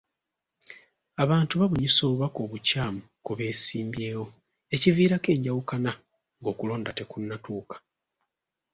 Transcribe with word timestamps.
Abantu 1.23 1.53
babunyisa 1.61 1.99
obubaka 2.05 2.39
obukyamu 2.45 2.99
ku 3.25 3.31
beesimbyewo 3.37 4.25
ekiviirako 4.75 5.27
enjawukana 5.35 5.91
ng'okulonda 6.39 6.91
tekunnatuuka. 6.97 7.75